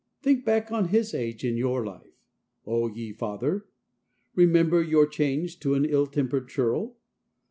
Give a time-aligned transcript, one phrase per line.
[0.23, 2.23] Think back on his age in your life,
[2.65, 3.67] oh, ye father;
[4.33, 6.97] remember your change to an ill tempered churl.